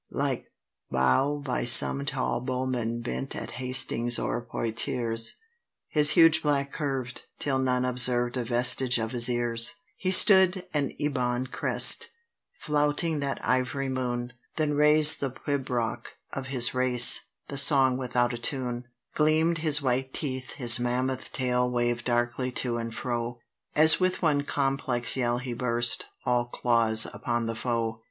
[0.09, 0.47] Like
[0.89, 5.35] bow by some tall bowman bent at Hastings or Poictiers,
[5.89, 10.91] His huge back curved, till none observed a vestige of his ears: He stood, an
[10.97, 12.09] ebon crescent,
[12.57, 18.39] flouting that ivory moon; Then raised the pibroch of his race, the Song without a
[18.39, 23.37] Tune; Gleam'd his white teeth, his mammoth tail waved darkly to and fro,
[23.75, 27.99] As with one complex yell he burst, all claws, upon the foe.